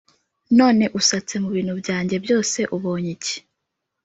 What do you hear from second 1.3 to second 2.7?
mu bintu byanjye byose